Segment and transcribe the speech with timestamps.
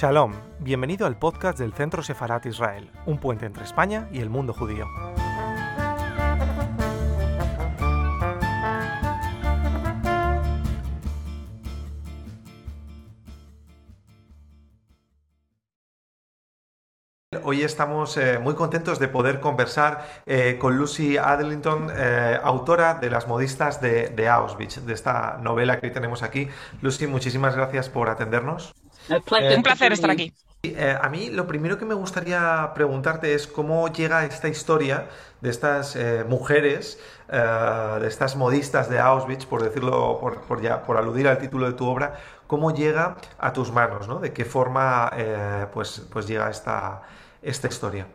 [0.00, 4.54] Shalom, bienvenido al podcast del Centro Sefarat Israel, un puente entre España y el mundo
[4.54, 4.86] judío.
[17.44, 23.10] Hoy estamos eh, muy contentos de poder conversar eh, con Lucy Adlington, eh, autora de
[23.10, 26.48] Las modistas de, de Auschwitz, de esta novela que hoy tenemos aquí.
[26.80, 28.72] Lucy, muchísimas gracias por atendernos.
[29.56, 30.32] Un placer estar aquí.
[31.00, 35.08] a mí lo primero que me gustaría preguntarte es cómo llega esta historia
[35.40, 35.96] de estas
[36.28, 41.72] mujeres, de estas modistas de Auschwitz, por decirlo, por, ya, por aludir al título de
[41.72, 44.18] tu obra, cómo llega a tus manos, ¿no?
[44.20, 45.10] De qué forma
[45.72, 47.02] pues, pues llega esta,
[47.42, 48.06] esta historia?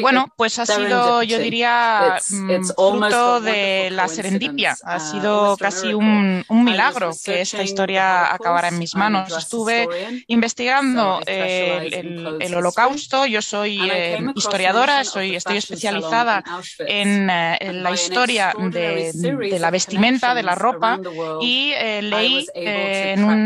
[0.00, 4.76] bueno, pues ha sido, yo diría, mm, fruto de la serendipia.
[4.84, 9.36] Ha uh, sido casi un, milagro que esta historia acabara en mis manos.
[9.36, 13.26] Estuve investigando el, holocausto.
[13.26, 16.44] Yo soy eh, historiadora, soy, estoy especializada
[16.78, 21.00] en, eh, la historia de, la vestimenta, de la ropa,
[21.40, 22.46] y eh, leí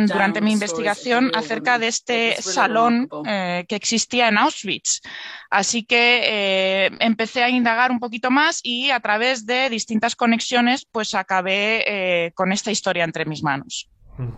[0.07, 5.01] durante mi investigación acerca de este salón eh, que existía en Auschwitz.
[5.51, 10.87] Así que eh, empecé a indagar un poquito más y a través de distintas conexiones,
[10.91, 13.89] pues acabé eh, con esta historia entre mis manos.
[14.19, 14.29] Mm.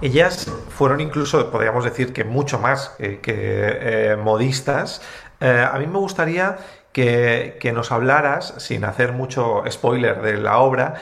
[0.00, 5.02] Ellas fueron incluso, podríamos decir que mucho más que, modistas.
[5.40, 6.56] a mí me gustaría
[7.02, 11.00] que, nos hablaras, sin hacer mucho spoiler de la obra,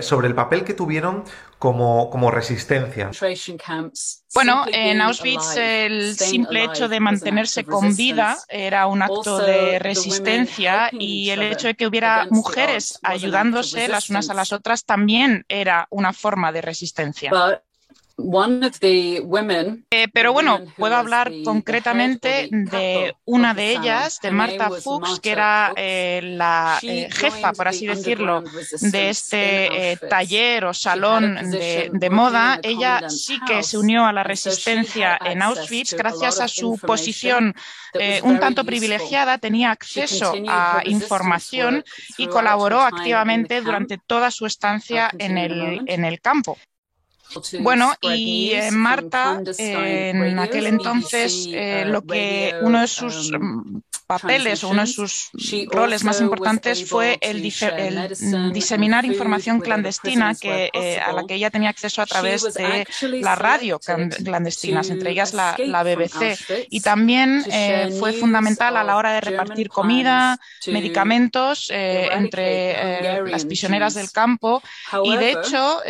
[0.00, 1.24] sobre el papel que tuvieron
[1.62, 3.10] como, resistencia.
[4.34, 10.90] Bueno, en Auschwitz el simple hecho de mantenerse con vida era un acto de resistencia
[10.92, 15.86] y el hecho de que hubiera mujeres ayudándose las unas a las otras también era
[15.90, 17.30] una forma de resistencia.
[19.90, 25.72] Eh, pero bueno, puedo hablar concretamente de una de ellas, de Marta Fuchs, que era
[25.76, 28.42] eh, la eh, jefa, por así decirlo,
[28.80, 32.58] de este taller o salón de, moda.
[32.62, 37.54] Ella sí que se unió a la resistencia en Auschwitz gracias a su posición
[38.22, 41.84] un tanto privilegiada, tenía acceso a información
[42.16, 46.58] y colaboró activamente durante toda su estancia en el campo.
[47.60, 53.80] Bueno, y eh, Marta, en aquel entonces, eh, lo que uno de sus mm,
[54.18, 55.30] papeles o uno de sus
[55.70, 57.42] roles más importantes fue el,
[58.52, 62.86] diseminar información clandestina que, eh, a la que ella tenía acceso a través de
[63.20, 66.38] la radio clandestinas, entre ellas la, BBC.
[66.70, 67.44] Y también
[67.98, 74.62] fue fundamental a la hora de repartir comida, medicamentos entre las prisioneras del campo.
[75.04, 75.80] Y de hecho,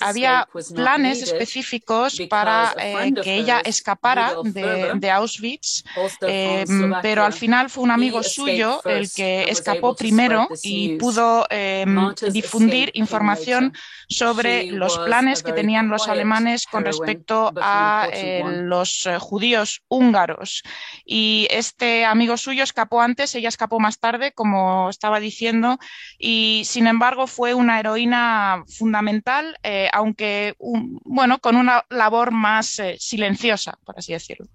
[0.00, 5.84] había planes específicos para eh, que ella escapara de, Auschwitz,
[6.22, 6.64] eh,
[7.02, 11.86] pero al final fue un amigo suyo el que escapó primero y pudo eh,
[12.30, 13.72] difundir información
[14.08, 18.08] sobre los planes que tenían los alemanes con respecto a
[18.44, 20.62] los judíos húngaros.
[21.04, 25.78] Y este amigo suyo escapó antes, ella escapó más tarde, como estaba diciendo,
[26.18, 29.56] y sin embargo fue una heroína fundamental,
[29.92, 34.46] aunque bueno, con una labor más eh, silenciosa, por así decirlo.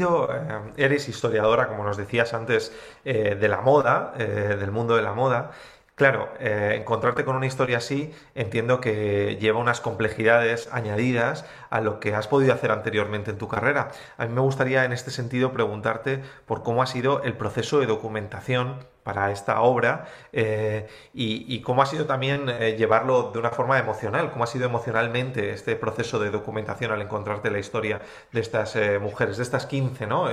[0.00, 2.72] Eh, eres historiadora, como nos decías antes,
[3.04, 5.50] eh, de la moda, del mundo de la moda.
[5.94, 12.14] Claro, encontrarte con una historia así entiendo que lleva unas complejidades añadidas a lo que
[12.14, 13.90] has podido hacer anteriormente en tu carrera.
[14.16, 17.86] A mí me gustaría en este sentido preguntarte por cómo ha sido el proceso de
[17.86, 23.78] documentación para esta obra eh, y, cómo ha sido también eh, llevarlo de una forma
[23.78, 28.00] emocional, cómo ha sido emocionalmente este proceso de documentación al encontrarte la historia
[28.32, 30.28] de estas eh, mujeres, de estas 15, ¿no?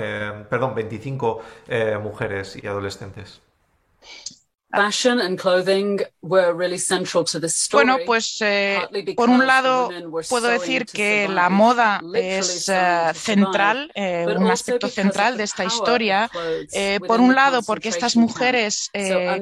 [0.49, 1.41] perdón, 25
[2.01, 3.41] mujeres y adolescentes.
[7.71, 8.79] Bueno, pues eh,
[9.15, 9.89] por un lado
[10.29, 16.29] puedo decir que la moda es eh, central, eh, un aspecto central de esta historia.
[17.07, 18.91] por un lado porque estas mujeres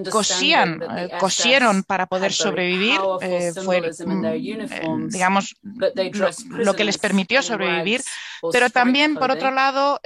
[0.10, 0.82] cosían,
[1.20, 3.00] cosieron para poder sobrevivir,
[3.66, 5.56] fue, mm, digamos,
[6.52, 8.02] lo, que les permitió sobrevivir,
[8.54, 10.00] pero también por otro lado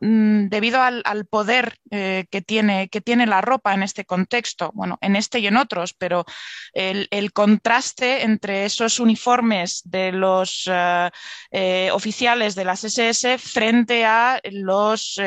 [0.00, 4.98] Mm, debido al, poder eh, que, tiene, que tiene la ropa en este contexto, bueno,
[5.00, 6.24] en este y en otros, pero
[6.72, 11.10] el, contraste entre esos uniformes de los eh,
[11.50, 15.20] eh, oficiales de las SS frente a los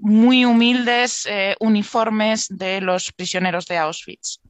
[0.00, 1.26] muy humildes
[1.60, 4.40] uniformes de los prisioneros de Auschwitz.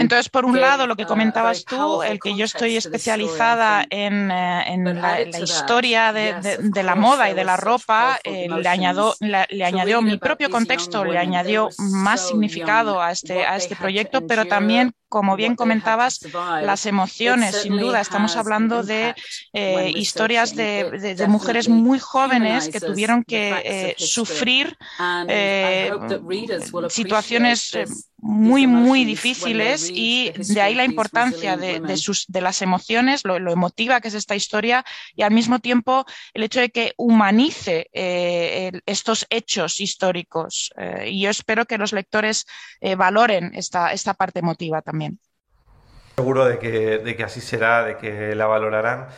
[0.00, 4.94] Entonces, por un lado, lo que comentabas tú, el que yo estoy especializada en, eh,
[4.94, 10.18] la, historia de, la moda y de la ropa, eh, le, añado, le, añadió mi
[10.18, 15.54] propio contexto, le añadió más significado a este, a este proyecto, pero también como bien
[15.54, 18.00] comentabas, las emociones, sin duda.
[18.00, 19.14] Estamos hablando de
[19.52, 24.76] eh, historias de, mujeres muy jóvenes que tuvieron que sufrir
[26.88, 27.76] situaciones
[28.24, 34.00] muy, muy difíciles y de ahí la importancia de, sus, de las emociones, lo, emotiva
[34.00, 34.82] que es esta historia
[35.14, 40.72] y al mismo tiempo el hecho de que humanice eh, estos hechos históricos.
[40.78, 42.46] Eh, y yo espero que los lectores
[42.80, 45.03] eh, valoren esta, esta parte emotiva también.
[46.16, 49.08] Seguro de que, de que, así será, de que la valorarán.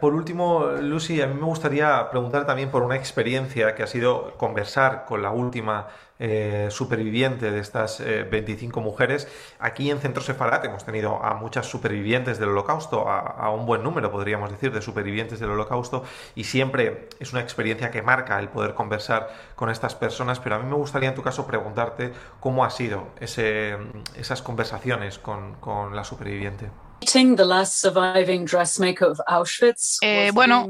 [0.00, 4.36] por último, Lucy, a mí me gustaría preguntar también por una experiencia que ha sido
[4.36, 5.86] conversar con la última
[6.18, 9.28] eh, superviviente de estas 25 eh, mujeres.
[9.58, 14.10] Aquí en Centro Sefarat hemos tenido a muchas supervivientes del holocausto, a, un buen número,
[14.10, 16.04] podríamos decir, de supervivientes del holocausto,
[16.34, 20.58] y siempre es una experiencia que marca el poder conversar con estas personas, pero a
[20.58, 26.04] mí me gustaría en tu caso preguntarte cómo ha sido esas conversaciones con, con la
[26.04, 26.70] superviviente.
[30.02, 30.66] Eh, bueno,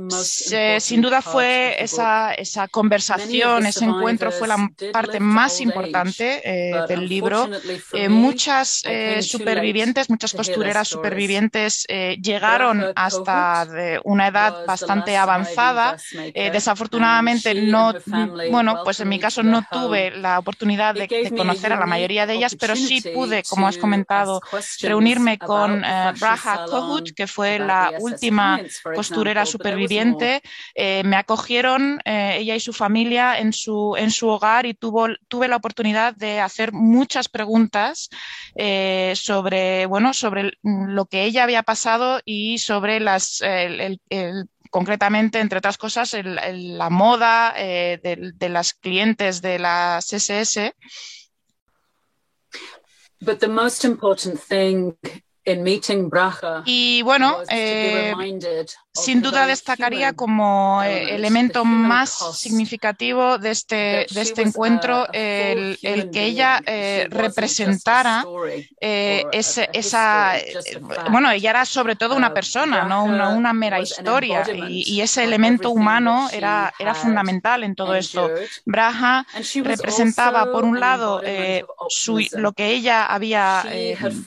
[0.80, 7.08] sin duda fue esa, esa conversación, ese encuentro fue la parte más importante eh, del
[7.08, 7.48] libro.
[7.92, 8.82] Eh, muchas
[9.22, 11.86] supervivientes, muchas costureras supervivientes
[12.20, 13.66] llegaron hasta
[14.04, 15.96] una edad bastante avanzada.
[16.34, 17.94] desafortunadamente no,
[18.50, 22.34] bueno, pues en mi caso no tuve la oportunidad de, conocer a la mayoría de
[22.34, 24.40] ellas, pero sí pude, como has comentado,
[24.80, 25.82] reunirme con
[26.20, 28.60] Raja Kohut, que fue la última
[28.94, 30.42] costurera superviviente,
[30.74, 35.08] eh, me acogieron eh, ella y su familia en su, en su hogar y tuvo,
[35.28, 38.08] tuve la oportunidad de hacer muchas preguntas
[38.54, 43.42] eh, sobre, bueno, sobre lo que ella había pasado y sobre las,
[44.70, 50.74] concretamente, entre otras cosas, la moda de, de, las clientes de las SS.
[53.20, 54.94] But the most important thing
[56.66, 58.12] y bueno, eh,
[58.96, 66.24] sin duda destacaría como eh, elemento más significativo de este, de este encuentro el, que
[66.24, 68.24] ella eh, representara
[68.80, 70.34] esa,
[71.10, 76.28] bueno, ella era sobre todo una persona, no una, mera historia, y, ese elemento humano
[76.32, 78.30] era, era fundamental en todo esto.
[78.64, 79.26] Braja
[79.62, 81.22] representaba, por un lado,
[82.32, 83.64] lo que ella había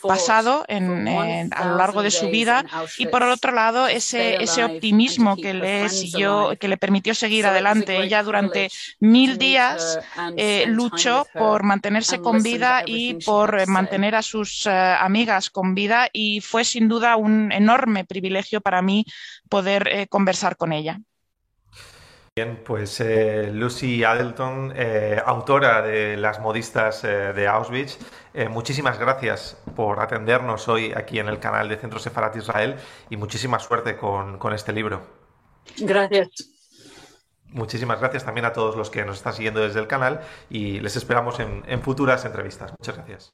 [0.02, 1.08] pasado en,
[1.54, 2.66] a lo largo de su vida
[2.98, 7.98] y por otro lado ese, ese optimismo que le siguió, que le permitió seguir adelante.
[8.02, 8.70] Ella durante
[9.00, 10.00] mil días
[10.38, 16.10] eh, luchó por mantenerse con vida y por mantener a sus eh, amigas con vida
[16.12, 19.06] y fue sin duda un enorme privilegio para mí
[19.50, 21.00] poder eh, conversar con ella.
[22.40, 28.00] Bien, pues eh, Lucy Adelton, eh, autora de Las modistas eh, de Auschwitz,
[28.50, 32.78] muchísimas gracias por atendernos hoy aquí en el canal de Centro Sefarat Israel
[33.10, 35.02] y muchísima suerte con, este libro.
[35.80, 36.30] Gracias.
[37.48, 40.96] Muchísimas gracias también a todos los que nos están siguiendo desde el canal y les
[40.96, 42.72] esperamos en futuras entrevistas.
[42.80, 43.34] Muchas gracias.